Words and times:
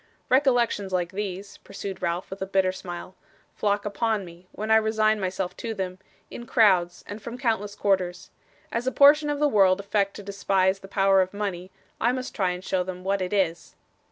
'Recollections 0.29 0.91
like 0.91 1.11
these,' 1.11 1.57
pursued 1.57 2.01
Ralph, 2.01 2.31
with 2.31 2.41
a 2.41 2.47
bitter 2.47 2.71
smile, 2.71 3.13
'flock 3.55 3.85
upon 3.85 4.25
me 4.25 4.47
when 4.51 4.71
I 4.71 4.77
resign 4.77 5.19
myself 5.19 5.55
to 5.57 5.75
them 5.75 5.99
in 6.31 6.47
crowds, 6.47 7.03
and 7.05 7.21
from 7.21 7.37
countless 7.37 7.75
quarters. 7.75 8.31
As 8.71 8.87
a 8.87 8.91
portion 8.91 9.29
of 9.29 9.37
the 9.37 9.47
world 9.47 9.79
affect 9.79 10.15
to 10.15 10.23
despise 10.23 10.79
the 10.79 10.87
power 10.87 11.21
of 11.21 11.35
money, 11.35 11.69
I 11.99 12.13
must 12.13 12.33
try 12.33 12.49
and 12.49 12.63
show 12.63 12.81
them 12.83 13.03
what 13.03 13.21
it 13.21 13.31
is. 13.31 13.75